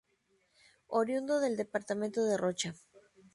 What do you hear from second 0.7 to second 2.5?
Oriundo del departamento de